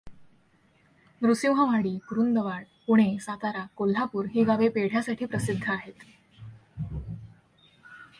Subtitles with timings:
[1.21, 6.03] नृसिंहवाडी, कुरुंदवाड, पुणे, सातारा, कोल्हापुर ही गावे पेढ्यासाठी प्रसिद्ध आहेत.